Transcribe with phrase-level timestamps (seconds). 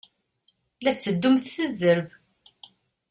[0.83, 2.07] La tetteddumt s zzerb.